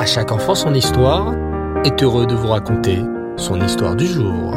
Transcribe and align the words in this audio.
À 0.00 0.06
chaque 0.06 0.32
enfant 0.32 0.54
son 0.54 0.72
histoire 0.72 1.34
est 1.84 2.02
heureux 2.02 2.26
de 2.26 2.34
vous 2.34 2.48
raconter 2.48 3.00
son 3.36 3.60
histoire 3.60 3.94
du 3.94 4.06
jour. 4.06 4.54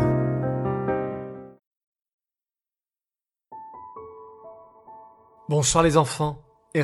Bonsoir 5.49 5.83
les 5.83 5.97
enfants 5.97 6.41
et 6.73 6.81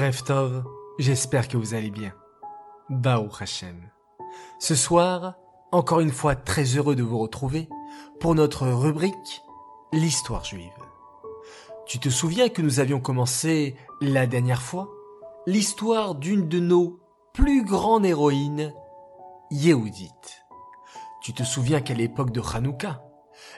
j'espère 0.99 1.47
que 1.47 1.55
vous 1.55 1.73
allez 1.73 1.89
bien. 1.89 2.11
Bao 2.89 3.29
Hashem. 3.39 3.77
Ce 4.60 4.76
soir, 4.76 5.36
encore 5.71 6.02
une 6.02 6.12
fois 6.12 6.36
très 6.36 6.66
heureux 6.66 6.98
de 6.98 7.04
vous 7.04 7.18
retrouver 7.18 7.70
pour 8.20 8.36
notre 8.36 8.68
rubrique 8.68 9.41
L'histoire 9.94 10.44
juive. 10.44 10.68
Tu 11.88 11.98
te 11.98 12.10
souviens 12.10 12.50
que 12.50 12.62
nous 12.62 12.82
avions 12.82 13.00
commencé 13.00 13.78
la 14.02 14.28
dernière 14.28 14.62
fois 14.62 14.89
l'histoire 15.48 16.14
d'une 16.14 16.50
de 16.50 16.60
nos 16.60 17.00
plus 17.39 17.63
grandes 17.63 18.05
héroïnes, 18.05 18.73
Yehudit. 19.49 20.11
Tu 21.21 21.34
te 21.34 21.43
souviens 21.43 21.80
qu'à 21.80 21.93
l'époque 21.93 22.34
de 22.34 22.41
Hanouka, 22.41 23.02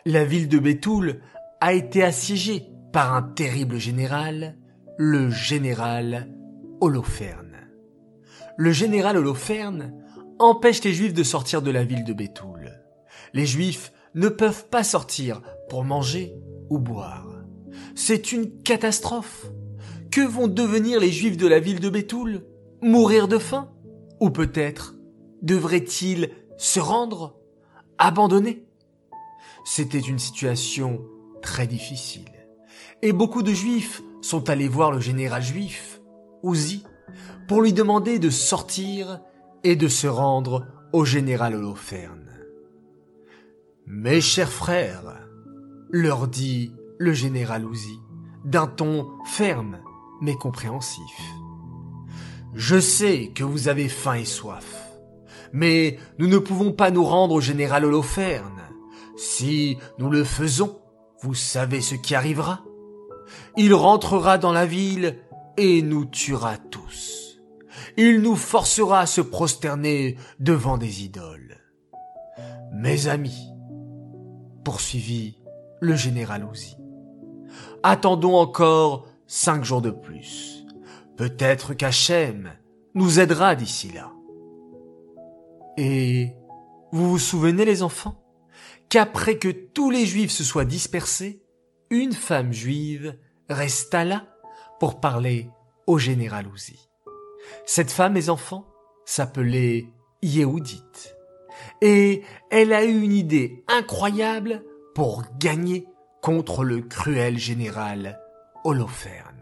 la 0.05 0.23
ville 0.23 0.47
de 0.47 0.59
Bétoul 0.59 1.21
a 1.61 1.73
été 1.73 2.03
assiégée 2.03 2.67
par 2.93 3.15
un 3.15 3.23
terrible 3.23 3.79
général, 3.79 4.55
le 4.99 5.31
général 5.31 6.31
Holoferne. 6.79 7.57
Le 8.55 8.71
général 8.71 9.17
Holoferne 9.17 9.93
empêche 10.37 10.83
les 10.83 10.93
juifs 10.93 11.15
de 11.15 11.23
sortir 11.23 11.63
de 11.63 11.71
la 11.71 11.83
ville 11.83 12.03
de 12.03 12.13
Bétoul. 12.13 12.83
Les 13.33 13.47
juifs 13.47 13.91
ne 14.13 14.29
peuvent 14.29 14.67
pas 14.69 14.83
sortir 14.83 15.41
pour 15.69 15.83
manger 15.83 16.35
ou 16.69 16.77
boire. 16.77 17.43
C'est 17.95 18.31
une 18.31 18.61
catastrophe. 18.61 19.47
Que 20.11 20.21
vont 20.21 20.47
devenir 20.47 20.99
les 20.99 21.11
juifs 21.11 21.37
de 21.37 21.47
la 21.47 21.59
ville 21.59 21.79
de 21.79 21.89
Bétoul 21.89 22.43
Mourir 22.81 23.27
de 23.27 23.37
faim 23.37 23.69
Ou 24.19 24.31
peut-être 24.31 24.95
devraient-ils 25.43 26.31
se 26.57 26.79
rendre 26.79 27.35
Abandonner 27.99 28.65
C'était 29.63 29.99
une 29.99 30.17
situation 30.17 31.01
très 31.43 31.67
difficile. 31.67 32.31
Et 33.03 33.13
beaucoup 33.13 33.43
de 33.43 33.51
juifs 33.51 34.01
sont 34.21 34.49
allés 34.49 34.67
voir 34.67 34.91
le 34.91 34.99
général 34.99 35.43
juif, 35.43 36.01
Ouzi, 36.41 36.83
pour 37.47 37.61
lui 37.61 37.71
demander 37.71 38.17
de 38.17 38.31
sortir 38.31 39.21
et 39.63 39.75
de 39.75 39.87
se 39.87 40.07
rendre 40.07 40.65
au 40.91 41.05
général 41.05 41.53
Holoferne. 41.53 42.31
Mes 43.85 44.21
chers 44.21 44.51
frères, 44.51 45.27
leur 45.91 46.27
dit 46.27 46.73
le 46.97 47.13
général 47.13 47.63
Ouzi, 47.63 47.99
d'un 48.43 48.65
ton 48.65 49.07
ferme 49.25 49.77
mais 50.19 50.35
compréhensif. 50.35 51.19
Je 52.53 52.79
sais 52.79 53.31
que 53.33 53.43
vous 53.43 53.69
avez 53.69 53.87
faim 53.87 54.15
et 54.15 54.25
soif, 54.25 54.91
mais 55.53 55.97
nous 56.19 56.27
ne 56.27 56.37
pouvons 56.37 56.73
pas 56.73 56.91
nous 56.91 57.05
rendre 57.05 57.35
au 57.35 57.41
général 57.41 57.85
Holoferne. 57.85 58.61
Si 59.15 59.77
nous 59.99 60.09
le 60.09 60.23
faisons, 60.23 60.81
vous 61.21 61.33
savez 61.33 61.81
ce 61.81 61.95
qui 61.95 62.13
arrivera. 62.13 62.63
Il 63.55 63.73
rentrera 63.73 64.37
dans 64.37 64.51
la 64.51 64.65
ville 64.65 65.17
et 65.57 65.81
nous 65.81 66.05
tuera 66.05 66.57
tous. 66.57 67.39
Il 67.97 68.21
nous 68.21 68.35
forcera 68.35 69.01
à 69.01 69.05
se 69.05 69.21
prosterner 69.21 70.17
devant 70.39 70.77
des 70.77 71.03
idoles. 71.03 71.57
Mes 72.73 73.07
amis, 73.07 73.49
poursuivit 74.63 75.37
le 75.79 75.95
général 75.95 76.43
Ouzi, 76.43 76.77
attendons 77.83 78.35
encore 78.35 79.07
cinq 79.27 79.63
jours 79.63 79.81
de 79.81 79.91
plus. 79.91 80.60
Peut-être 81.17 81.73
qu'Hachem 81.73 82.51
nous 82.93 83.19
aidera 83.19 83.55
d'ici 83.55 83.91
là. 83.91 84.11
Et 85.77 86.33
vous 86.91 87.09
vous 87.09 87.19
souvenez 87.19 87.65
les 87.65 87.83
enfants 87.83 88.21
qu'après 88.89 89.37
que 89.37 89.49
tous 89.49 89.89
les 89.89 90.05
juifs 90.05 90.31
se 90.31 90.43
soient 90.43 90.65
dispersés, 90.65 91.41
une 91.89 92.13
femme 92.13 92.51
juive 92.51 93.17
resta 93.49 94.03
là 94.03 94.27
pour 94.79 94.99
parler 94.99 95.49
au 95.87 95.97
général 95.97 96.47
Ouzi. 96.47 96.89
Cette 97.65 97.91
femme, 97.91 98.13
mes 98.13 98.29
enfants, 98.29 98.67
s'appelait 99.05 99.87
Yehudit. 100.21 101.13
Et 101.81 102.23
elle 102.49 102.73
a 102.73 102.83
eu 102.83 103.01
une 103.01 103.13
idée 103.13 103.63
incroyable 103.67 104.63
pour 104.95 105.23
gagner 105.37 105.85
contre 106.21 106.63
le 106.63 106.81
cruel 106.81 107.37
général 107.37 108.19
Holoferne. 108.63 109.40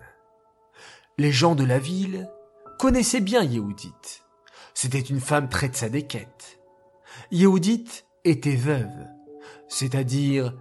Les 1.19 1.33
gens 1.33 1.53
de 1.53 1.65
la 1.65 1.79
ville 1.79 2.29
connaissaient 2.77 3.19
bien 3.19 3.43
Yehudit. 3.43 4.23
C'était 4.73 5.01
une 5.01 5.19
femme 5.19 5.49
très 5.49 5.67
tzadékette. 5.67 6.61
Yehudit 7.29 8.05
était 8.23 8.55
veuve, 8.55 9.05
c'est-à-dire 9.67 10.55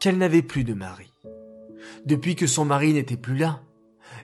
qu'elle 0.00 0.16
n'avait 0.16 0.40
plus 0.40 0.64
de 0.64 0.72
mari. 0.72 1.12
Depuis 2.06 2.36
que 2.36 2.46
son 2.46 2.64
mari 2.64 2.94
n'était 2.94 3.18
plus 3.18 3.36
là, 3.36 3.60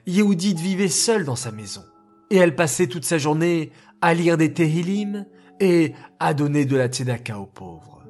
Yehudit 0.07 0.55
vivait 0.55 0.87
seule 0.87 1.23
dans 1.23 1.35
sa 1.35 1.51
maison, 1.51 1.83
et 2.31 2.37
elle 2.37 2.55
passait 2.55 2.87
toute 2.87 3.05
sa 3.05 3.19
journée 3.19 3.71
à 4.01 4.15
lire 4.15 4.37
des 4.37 4.53
Tehillim 4.53 5.27
et 5.59 5.93
à 6.19 6.33
donner 6.33 6.65
de 6.65 6.77
la 6.77 6.87
tzedaka 6.87 7.37
aux 7.37 7.45
pauvres. 7.45 8.03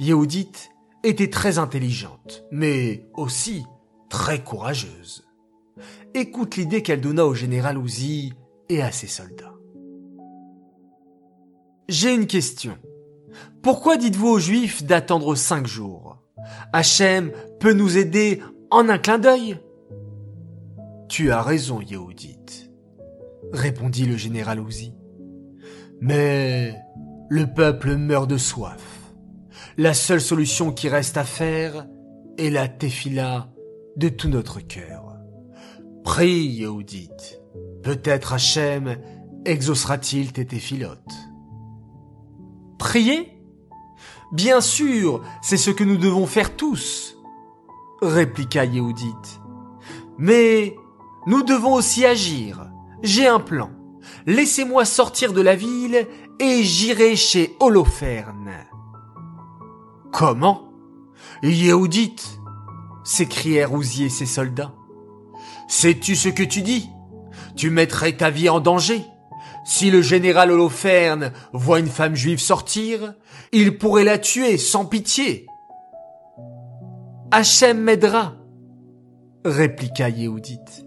Yehudit 0.00 0.70
était 1.04 1.28
très 1.28 1.58
intelligente, 1.58 2.46
mais 2.50 3.06
aussi 3.12 3.66
très 4.08 4.42
courageuse. 4.42 5.25
Écoute 6.14 6.56
l'idée 6.56 6.82
qu'elle 6.82 7.00
donna 7.00 7.26
au 7.26 7.34
général 7.34 7.76
Ouzi 7.76 8.32
et 8.68 8.82
à 8.82 8.90
ses 8.90 9.06
soldats. 9.06 9.54
J'ai 11.88 12.14
une 12.14 12.26
question. 12.26 12.78
Pourquoi 13.62 13.96
dites-vous 13.96 14.28
aux 14.28 14.38
Juifs 14.38 14.82
d'attendre 14.84 15.34
cinq 15.34 15.66
jours? 15.66 16.18
Hachem 16.72 17.30
peut 17.60 17.72
nous 17.72 17.98
aider 17.98 18.42
en 18.70 18.88
un 18.88 18.98
clin 18.98 19.18
d'œil? 19.18 19.58
Tu 21.08 21.30
as 21.30 21.42
raison, 21.42 21.80
Yehudit, 21.80 22.70
répondit 23.52 24.06
le 24.06 24.16
général 24.16 24.60
Ouzi. 24.60 24.94
Mais 26.00 26.74
le 27.28 27.46
peuple 27.46 27.96
meurt 27.96 28.28
de 28.28 28.38
soif. 28.38 29.12
La 29.76 29.94
seule 29.94 30.20
solution 30.20 30.72
qui 30.72 30.88
reste 30.88 31.16
à 31.16 31.24
faire 31.24 31.86
est 32.38 32.50
la 32.50 32.68
tefila 32.68 33.50
de 33.96 34.08
tout 34.08 34.28
notre 34.28 34.60
cœur. 34.60 35.15
Prie, 36.06 36.46
Yehudit. 36.46 37.10
Peut-être 37.82 38.32
Hachem 38.32 38.96
exaucera-t-il 39.44 40.32
tes 40.32 40.46
téphilotes. 40.46 41.12
Prier 42.78 43.36
Bien 44.32 44.60
sûr, 44.60 45.22
c'est 45.42 45.56
ce 45.56 45.72
que 45.72 45.82
nous 45.82 45.96
devons 45.96 46.26
faire 46.26 46.56
tous, 46.56 47.18
répliqua 48.00 48.64
Yehudit. 48.64 49.40
Mais 50.16 50.76
nous 51.26 51.42
devons 51.42 51.74
aussi 51.74 52.06
agir. 52.06 52.66
J'ai 53.02 53.26
un 53.26 53.40
plan. 53.40 53.70
Laissez-moi 54.26 54.84
sortir 54.84 55.32
de 55.32 55.40
la 55.40 55.56
ville 55.56 56.06
et 56.38 56.62
j'irai 56.62 57.16
chez 57.16 57.56
Holoferne. 57.58 58.52
Comment? 60.12 60.70
Yehudit 61.42 62.38
s'écrièrent 63.02 63.72
Ouzier 63.72 64.06
et 64.06 64.10
ses 64.10 64.24
soldats. 64.24 64.72
Sais-tu 65.68 66.16
ce 66.16 66.28
que 66.28 66.42
tu 66.42 66.62
dis? 66.62 66.88
Tu 67.56 67.70
mettrais 67.70 68.16
ta 68.16 68.30
vie 68.30 68.48
en 68.48 68.60
danger. 68.60 69.02
Si 69.64 69.90
le 69.90 70.00
général 70.00 70.52
Holoferne 70.52 71.32
voit 71.52 71.80
une 71.80 71.88
femme 71.88 72.14
juive 72.14 72.38
sortir, 72.38 73.14
il 73.52 73.78
pourrait 73.78 74.04
la 74.04 74.18
tuer 74.18 74.58
sans 74.58 74.84
pitié. 74.84 75.46
Hachem 77.32 77.80
m'aidera, 77.80 78.36
répliqua 79.44 80.08
Yehudit. 80.08 80.86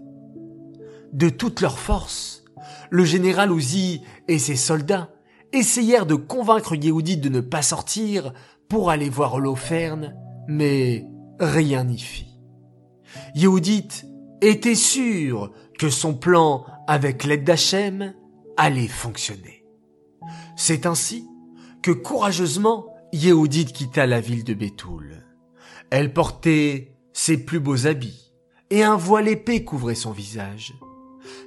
De 1.12 1.28
toute 1.28 1.60
leur 1.60 1.78
force, 1.78 2.44
le 2.88 3.04
général 3.04 3.52
Ouzi 3.52 4.02
et 4.28 4.38
ses 4.38 4.56
soldats 4.56 5.10
essayèrent 5.52 6.06
de 6.06 6.14
convaincre 6.14 6.74
Yehudit 6.74 7.18
de 7.18 7.28
ne 7.28 7.40
pas 7.40 7.62
sortir 7.62 8.32
pour 8.68 8.90
aller 8.90 9.10
voir 9.10 9.34
Holoferne, 9.34 10.14
mais 10.48 11.04
rien 11.38 11.84
n'y 11.84 11.98
fit. 11.98 12.38
Était 14.40 14.74
sûr 14.74 15.52
que 15.78 15.90
son 15.90 16.14
plan 16.14 16.64
avec 16.86 17.24
l'aide 17.24 17.44
d'Hachem 17.44 18.14
allait 18.56 18.88
fonctionner. 18.88 19.64
C'est 20.56 20.86
ainsi 20.86 21.26
que 21.82 21.90
courageusement 21.90 22.86
Yehudit 23.12 23.66
quitta 23.66 24.06
la 24.06 24.20
ville 24.20 24.44
de 24.44 24.54
Bétoul. 24.54 25.24
Elle 25.90 26.12
portait 26.12 26.94
ses 27.12 27.44
plus 27.44 27.60
beaux 27.60 27.86
habits 27.86 28.32
et 28.70 28.84
un 28.84 28.96
voile 28.96 29.28
épais 29.28 29.64
couvrait 29.64 29.94
son 29.94 30.12
visage. 30.12 30.74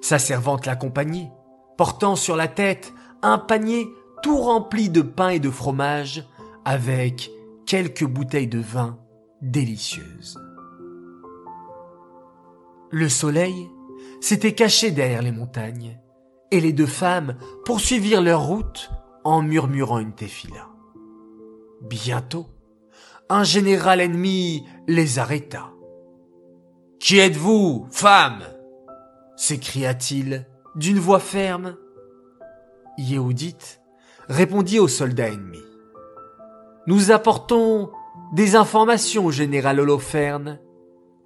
Sa 0.02 0.20
servante 0.20 0.66
l'accompagnait, 0.66 1.32
portant 1.78 2.16
sur 2.16 2.36
la 2.36 2.48
tête 2.48 2.94
un 3.22 3.38
panier 3.38 3.88
tout 4.22 4.38
rempli 4.38 4.90
de 4.90 5.02
pain 5.02 5.30
et 5.30 5.40
de 5.40 5.50
fromage 5.50 6.28
avec 6.66 7.32
quelques 7.66 8.06
bouteilles 8.06 8.48
de 8.48 8.60
vin 8.60 8.98
délicieuse. 9.42 10.40
Le 12.94 13.10
soleil 13.10 13.72
s'était 14.22 14.54
caché 14.54 14.92
derrière 14.92 15.24
les 15.24 15.32
montagnes, 15.32 16.00
et 16.52 16.62
les 16.62 16.74
deux 16.74 16.86
femmes 16.86 17.36
poursuivirent 17.66 18.22
leur 18.22 18.46
route 18.46 18.92
en 19.24 19.42
murmurant 19.42 19.98
une 19.98 20.14
tefila. 20.14 20.70
Bientôt, 21.82 22.46
un 23.30 23.44
général 23.44 24.00
ennemi 24.00 24.68
les 24.88 25.18
arrêta. 25.18 25.72
Qui 27.00 27.18
êtes-vous, 27.18 27.88
femme? 27.90 28.44
s'écria-t-il 29.38 30.46
d'une 30.76 31.00
voix 31.00 31.20
ferme. 31.20 31.76
Yehudit 33.00 33.80
répondit 34.30 34.80
au 34.80 34.88
soldat 34.88 35.30
ennemi. 35.30 35.64
Nous 36.86 37.10
apportons 37.10 37.90
des 38.34 38.56
informations 38.56 39.26
au 39.26 39.32
général 39.32 39.80
Holoferne. 39.80 40.60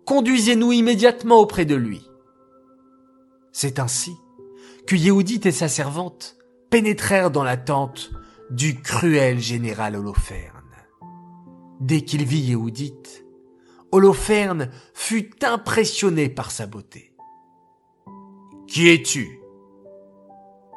Conduisez-nous 0.08 0.72
immédiatement 0.72 1.36
auprès 1.36 1.66
de 1.66 1.76
lui. 1.76 2.10
C'est 3.52 3.78
ainsi 3.78 4.16
que 4.88 4.96
Yehudit 4.96 5.42
et 5.44 5.52
sa 5.52 5.68
servante 5.68 6.38
pénétrèrent 6.70 7.30
dans 7.30 7.44
la 7.44 7.58
tente 7.58 8.12
du 8.50 8.82
cruel 8.82 9.40
général 9.40 9.98
Holoferne. 9.98 10.54
Dès 11.82 12.02
qu'il 12.02 12.24
vit 12.24 12.40
Yehudit, 12.40 13.26
Holoferne 13.92 14.72
fut 14.94 15.44
impressionné 15.44 16.30
par 16.30 16.52
sa 16.52 16.68
beauté. 16.68 17.14
Qui 18.66 18.88
es-tu? 18.88 19.42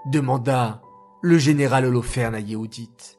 demanda 0.07 0.83
le 1.23 1.39
général 1.39 1.85
Holoferne 1.85 2.35
à 2.35 2.41
Yehudit. 2.41 3.17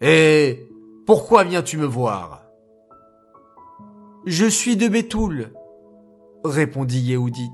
Et 0.00 0.66
pourquoi 1.04 1.44
viens-tu 1.44 1.76
me 1.76 1.84
voir? 1.84 2.49
Je 4.26 4.44
suis 4.44 4.76
de 4.76 4.86
Bétoul, 4.86 5.50
répondit 6.44 7.00
Yehudit. 7.00 7.50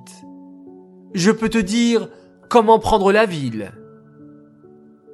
Je 1.14 1.30
peux 1.30 1.48
te 1.48 1.58
dire 1.58 2.08
comment 2.50 2.80
prendre 2.80 3.12
la 3.12 3.24
ville. 3.24 3.72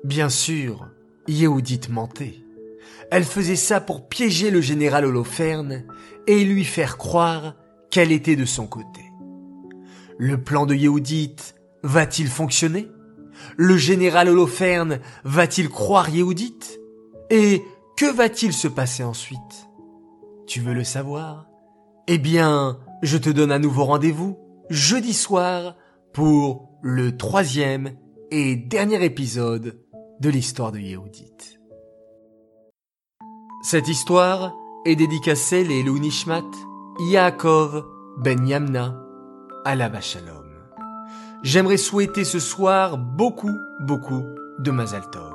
Bien 0.02 0.30
sûr, 0.30 0.88
Yehudit 1.28 1.90
mentait. 1.90 2.36
Elle 3.10 3.24
faisait 3.24 3.56
ça 3.56 3.82
pour 3.82 4.08
piéger 4.08 4.50
le 4.50 4.62
général 4.62 5.04
Holoferne 5.04 5.84
et 6.26 6.42
lui 6.42 6.64
faire 6.64 6.96
croire 6.96 7.54
qu'elle 7.90 8.12
était 8.12 8.36
de 8.36 8.46
son 8.46 8.66
côté. 8.66 9.02
Le 10.16 10.42
plan 10.42 10.64
de 10.64 10.74
Yehudit 10.74 11.36
va-t-il 11.82 12.28
fonctionner? 12.28 12.88
Le 13.58 13.76
général 13.76 14.30
Holoferne 14.30 15.00
va-t-il 15.24 15.68
croire 15.68 16.08
Yehudit 16.08 16.78
Et 17.28 17.62
que 17.98 18.10
va-t-il 18.10 18.54
se 18.54 18.68
passer 18.68 19.04
ensuite? 19.04 19.68
Tu 20.46 20.60
veux 20.60 20.74
le 20.74 20.84
savoir? 20.84 21.46
Eh 22.08 22.18
bien, 22.18 22.78
je 23.02 23.16
te 23.16 23.30
donne 23.30 23.52
un 23.52 23.58
nouveau 23.58 23.84
rendez-vous 23.84 24.38
jeudi 24.70 25.12
soir 25.12 25.76
pour 26.12 26.68
le 26.82 27.16
troisième 27.16 27.96
et 28.30 28.56
dernier 28.56 29.04
épisode 29.04 29.78
de 30.20 30.30
l'histoire 30.30 30.72
de 30.72 30.78
Yehudit. 30.78 31.58
Cette 33.62 33.88
histoire 33.88 34.54
est 34.84 34.96
dédicacée 34.96 35.62
les 35.62 35.84
Nishmat, 35.84 36.50
Yaakov 36.98 37.84
Ben 38.18 38.46
Yamna, 38.46 39.00
Alaba 39.64 40.00
Shalom. 40.00 40.42
J'aimerais 41.42 41.76
souhaiter 41.76 42.24
ce 42.24 42.38
soir 42.38 42.98
beaucoup, 42.98 43.56
beaucoup 43.80 44.22
de 44.58 44.70
Mazal 44.70 45.08
Tov. 45.10 45.31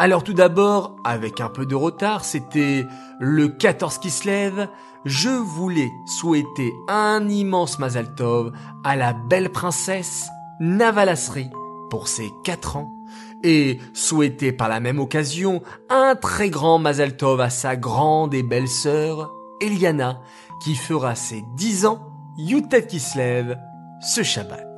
Alors 0.00 0.22
tout 0.22 0.32
d'abord, 0.32 0.94
avec 1.02 1.40
un 1.40 1.48
peu 1.48 1.66
de 1.66 1.74
retard, 1.74 2.24
c'était 2.24 2.86
le 3.18 3.48
14 3.48 3.98
qui 3.98 4.10
se 4.10 4.28
lève, 4.28 4.68
je 5.04 5.28
voulais 5.28 5.90
souhaiter 6.06 6.72
un 6.86 7.28
immense 7.28 7.80
Mazal 7.80 8.14
Tov 8.14 8.52
à 8.84 8.94
la 8.94 9.12
belle 9.12 9.50
princesse 9.50 10.28
Navalasri 10.60 11.50
pour 11.90 12.06
ses 12.06 12.30
4 12.44 12.76
ans 12.76 12.92
et 13.42 13.80
souhaiter 13.92 14.52
par 14.52 14.68
la 14.68 14.78
même 14.78 15.00
occasion 15.00 15.62
un 15.90 16.14
très 16.14 16.48
grand 16.48 16.78
Mazal 16.78 17.16
Tov 17.16 17.40
à 17.40 17.50
sa 17.50 17.74
grande 17.74 18.34
et 18.34 18.44
belle 18.44 18.68
sœur, 18.68 19.32
Eliana, 19.60 20.20
qui 20.62 20.76
fera 20.76 21.16
ses 21.16 21.42
dix 21.56 21.86
ans, 21.86 22.06
Yutet 22.36 22.86
Kislev, 22.86 23.58
ce 24.00 24.22
Shabbat. 24.22 24.77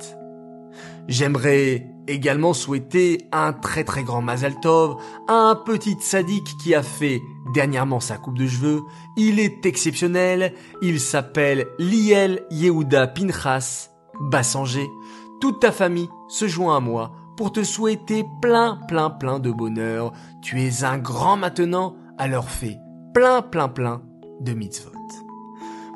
J'aimerais 1.07 1.87
également 2.07 2.53
souhaiter 2.53 3.27
un 3.31 3.53
très 3.53 3.83
très 3.83 4.03
grand 4.03 4.21
Mazal 4.21 4.59
Tov 4.59 4.97
à 5.27 5.33
un 5.33 5.55
petit 5.55 5.97
sadique 5.99 6.57
qui 6.61 6.75
a 6.75 6.83
fait 6.83 7.21
dernièrement 7.53 7.99
sa 7.99 8.17
coupe 8.17 8.37
de 8.37 8.47
cheveux. 8.47 8.81
Il 9.17 9.39
est 9.39 9.65
exceptionnel, 9.65 10.53
il 10.81 10.99
s'appelle 10.99 11.67
Liel 11.79 12.43
Yehuda 12.51 13.07
Pinchas 13.07 13.89
Bassanger. 14.19 14.87
Toute 15.39 15.59
ta 15.59 15.71
famille 15.71 16.09
se 16.27 16.47
joint 16.47 16.77
à 16.77 16.79
moi 16.79 17.13
pour 17.37 17.51
te 17.51 17.63
souhaiter 17.63 18.25
plein, 18.41 18.79
plein, 18.87 19.09
plein 19.09 19.39
de 19.39 19.51
bonheur. 19.51 20.11
Tu 20.41 20.61
es 20.61 20.83
un 20.83 20.97
grand 20.97 21.37
maintenant, 21.37 21.95
alors 22.17 22.49
fais 22.49 22.77
plein, 23.13 23.41
plein, 23.41 23.67
plein 23.67 24.03
de 24.41 24.53
mitzvot. 24.53 24.91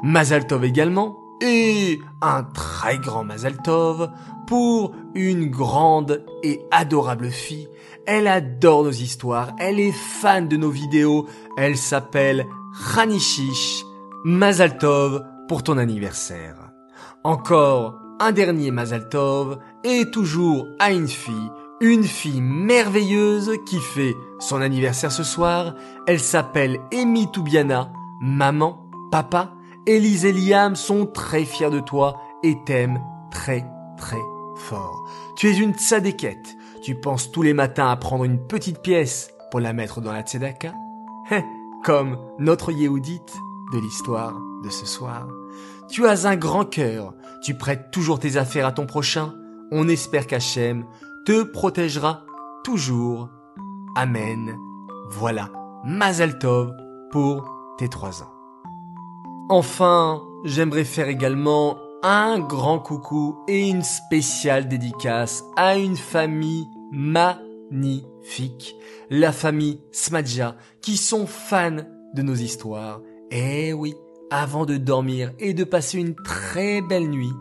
Mazal 0.04 0.48
Tov 0.48 0.66
également, 0.66 1.18
et 1.42 2.00
un 2.22 2.44
très 2.44 2.98
grand 2.98 3.24
Mazal 3.24 3.58
Tov 3.58 4.10
pour 4.48 4.94
une 5.14 5.50
grande 5.50 6.24
et 6.44 6.62
adorable 6.72 7.30
fille. 7.30 7.68
Elle 8.06 8.28
adore 8.28 8.84
nos 8.84 8.92
histoires, 8.92 9.56
elle 9.60 9.80
est 9.80 9.92
fan 9.92 10.48
de 10.48 10.58
nos 10.58 10.70
vidéos, 10.70 11.28
elle 11.58 11.78
s'appelle 11.78 12.46
Ranishish. 12.74 13.84
Mazal 14.24 14.78
Tov 14.78 15.24
pour 15.48 15.62
ton 15.62 15.78
anniversaire. 15.78 16.72
Encore 17.24 18.00
un 18.20 18.32
dernier 18.32 18.72
Mazal 18.72 19.08
Tov 19.10 19.60
et 19.84 20.10
toujours 20.12 20.66
à 20.80 20.92
une 20.92 21.08
fille, 21.08 21.52
une 21.82 22.04
fille 22.04 22.42
merveilleuse 22.42 23.52
qui 23.66 23.80
fait 23.80 24.16
son 24.40 24.62
anniversaire 24.62 25.12
ce 25.12 25.24
soir. 25.24 25.76
Elle 26.08 26.20
s'appelle 26.20 26.80
Amy 26.94 27.30
Toubiana. 27.32 27.92
Maman, 28.22 28.90
papa, 29.12 29.54
Elise 29.86 30.26
et 30.26 30.34
Liam 30.34 30.76
sont 30.76 31.06
très 31.06 31.46
fiers 31.46 31.70
de 31.70 31.80
toi 31.80 32.16
et 32.44 32.56
t'aiment 32.66 33.02
très 33.30 33.66
très 33.98 34.35
Tu 35.36 35.48
es 35.48 35.58
une 35.58 35.74
tzadékette. 35.74 36.56
Tu 36.82 36.96
penses 36.96 37.32
tous 37.32 37.42
les 37.42 37.54
matins 37.54 37.90
à 37.90 37.96
prendre 37.96 38.24
une 38.24 38.40
petite 38.40 38.80
pièce 38.80 39.32
pour 39.52 39.60
la 39.60 39.74
mettre 39.74 40.02
dans 40.02 40.12
la 40.12 40.22
tzedaka? 40.22 40.74
Hein, 41.32 41.44
Comme 41.84 42.18
notre 42.40 42.72
Yehudite 42.72 43.34
de 43.74 43.80
l'histoire 43.80 44.34
de 44.64 44.70
ce 44.70 44.86
soir. 44.86 45.28
Tu 45.90 46.08
as 46.08 46.26
un 46.26 46.36
grand 46.36 46.66
cœur, 46.66 47.14
tu 47.44 47.56
prêtes 47.56 47.92
toujours 47.92 48.20
tes 48.20 48.38
affaires 48.38 48.66
à 48.66 48.72
ton 48.72 48.86
prochain. 48.86 49.34
On 49.72 49.88
espère 49.88 50.28
qu'Hachem 50.28 50.86
te 51.26 51.44
protégera 51.44 52.26
toujours. 52.64 53.30
Amen. 53.96 54.56
Voilà, 55.10 55.52
Mazel 55.84 56.38
Tov 56.40 56.72
pour 57.12 57.52
tes 57.78 57.88
trois 57.88 58.24
ans. 58.24 58.34
Enfin, 59.50 60.24
j'aimerais 60.44 60.86
faire 60.86 61.08
également 61.08 61.78
un 62.08 62.38
grand 62.38 62.78
coucou 62.78 63.44
et 63.48 63.68
une 63.68 63.82
spéciale 63.82 64.68
dédicace 64.68 65.44
à 65.56 65.76
une 65.76 65.98
famille 65.98 66.68
magnifique, 66.92 68.76
la 69.10 69.32
famille 69.32 69.82
Smadja, 69.92 70.56
qui 70.82 70.98
sont 70.98 71.26
fans 71.26 71.84
de 72.14 72.22
nos 72.22 72.36
histoires. 72.36 73.02
Eh 73.32 73.74
oui, 73.74 73.96
avant 74.30 74.68
de 74.68 74.78
dormir 74.78 75.34
et 75.40 75.56
de 75.56 75.64
passer 75.64 75.98
une 75.98 76.14
très 76.14 76.84
belle 76.84 77.10
nuit, 77.10 77.34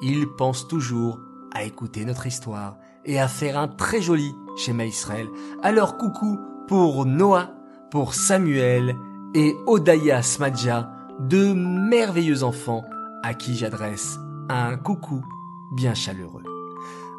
ils 0.00 0.28
pensent 0.28 0.68
toujours 0.68 1.18
à 1.52 1.64
écouter 1.64 2.04
notre 2.04 2.28
histoire 2.28 2.76
et 3.04 3.18
à 3.18 3.26
faire 3.26 3.58
un 3.58 3.66
très 3.66 4.00
joli 4.00 4.30
schéma 4.56 4.84
Israël. 4.84 5.26
Alors 5.60 5.96
coucou 5.96 6.38
pour 6.68 7.04
Noah, 7.04 7.50
pour 7.90 8.14
Samuel 8.14 8.94
et 9.34 9.56
Odaya 9.66 10.22
Smadja, 10.22 10.92
deux 11.18 11.52
merveilleux 11.52 12.44
enfants 12.44 12.84
à 13.24 13.32
qui 13.32 13.56
j'adresse 13.56 14.18
un 14.50 14.76
coucou 14.76 15.24
bien 15.72 15.94
chaleureux. 15.94 16.44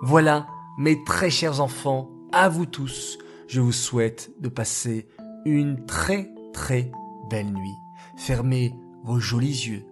Voilà, 0.04 0.46
mes 0.78 1.04
très 1.04 1.32
chers 1.32 1.62
enfants, 1.62 2.12
à 2.32 2.48
vous 2.48 2.68
tous, 2.68 3.18
je 3.48 3.60
vous 3.60 3.72
souhaite 3.72 4.32
de 4.40 4.48
passer 4.48 5.08
une 5.46 5.84
très 5.88 6.32
très 6.54 6.92
belle 7.30 7.52
nuit. 7.52 7.76
Fermez 8.18 8.76
vos 9.04 9.20
jolis 9.20 9.68
yeux. 9.68 9.84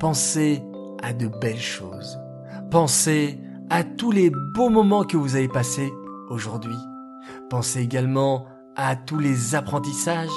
Pensez 0.00 0.62
à 1.00 1.12
de 1.12 1.28
belles 1.28 1.60
choses. 1.60 2.18
Pensez 2.72 3.38
à 3.70 3.84
tous 3.84 4.10
les 4.10 4.30
beaux 4.30 4.68
moments 4.68 5.04
que 5.04 5.16
vous 5.16 5.36
avez 5.36 5.48
passés 5.48 5.92
aujourd'hui. 6.28 6.76
Pensez 7.50 7.80
également 7.80 8.46
à 8.74 8.96
tous 8.96 9.18
les 9.18 9.54
apprentissages 9.54 10.28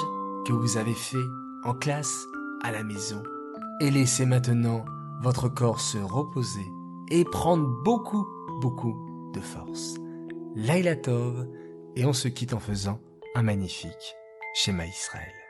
que 0.46 0.52
vous 0.52 0.76
avez 0.76 0.94
faits 0.94 1.18
en 1.64 1.74
classe, 1.74 2.14
à 2.62 2.70
la 2.70 2.84
maison. 2.84 3.22
Et 3.80 3.90
laissez 3.90 4.24
maintenant 4.24 4.84
votre 5.22 5.48
corps 5.48 5.80
se 5.80 5.98
reposer 5.98 6.72
et 7.10 7.24
prendre 7.24 7.66
beaucoup, 7.84 8.26
beaucoup 8.60 9.30
de 9.32 9.40
force. 9.40 9.96
Laila 10.54 10.96
Tov, 10.96 11.48
et 11.94 12.04
on 12.04 12.12
se 12.12 12.28
quitte 12.28 12.52
en 12.52 12.60
faisant 12.60 13.00
un 13.34 13.42
magnifique 13.42 14.16
schéma 14.54 14.86
Israël. 14.86 15.45